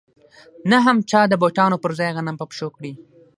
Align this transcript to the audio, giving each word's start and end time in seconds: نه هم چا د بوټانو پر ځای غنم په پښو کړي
نه 0.69 0.77
هم 0.85 0.97
چا 1.09 1.21
د 1.29 1.33
بوټانو 1.41 1.77
پر 1.83 1.91
ځای 1.99 2.09
غنم 2.15 2.35
په 2.39 2.45
پښو 2.49 2.67
کړي 2.77 2.93